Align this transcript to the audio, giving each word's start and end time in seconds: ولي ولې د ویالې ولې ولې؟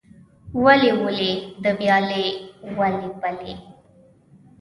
ولي 0.63 0.91
ولې 1.03 1.31
د 1.63 1.65
ویالې 1.79 2.25
ولې 2.77 3.07
ولې؟ 3.21 3.53